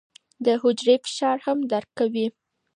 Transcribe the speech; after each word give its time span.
دا 0.45 0.53
حجرې 0.63 0.95
فشار 1.03 1.37
هم 1.45 1.57
درک 1.71 1.89
کوي. 1.99 2.27